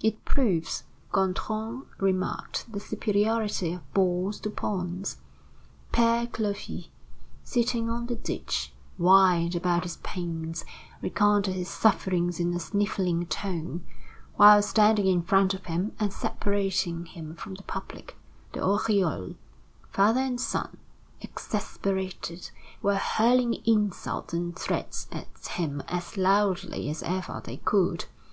[0.00, 5.16] "It proves," Gontran remarked, "the superiority of balls to points."
[5.92, 6.86] Père Clovis,
[7.42, 10.64] sitting on the ditch, whined about his pains,
[11.00, 13.84] recounted his sufferings in a sniveling tone,
[14.36, 18.16] while standing in front of him, and separating him from the public,
[18.52, 19.34] the Oriols,
[19.90, 20.76] father and son,
[21.20, 22.52] exasperated,
[22.82, 28.04] were hurling insults and threats at him as loudly as ever they could.